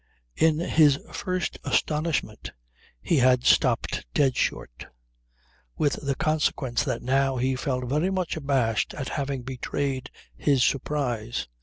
In 0.35 0.57
his 0.57 0.97
first 1.13 1.59
astonishment 1.63 2.53
he 3.03 3.17
had 3.17 3.43
stopped 3.45 4.03
dead 4.15 4.35
short, 4.35 4.87
with 5.77 5.99
the 6.01 6.15
consequence 6.15 6.83
that 6.85 7.03
now 7.03 7.37
he 7.37 7.55
felt 7.55 7.85
very 7.85 8.09
much 8.09 8.35
abashed 8.35 8.95
at 8.95 9.09
having 9.09 9.43
betrayed 9.43 10.09
his 10.35 10.63
surprise. 10.63 11.47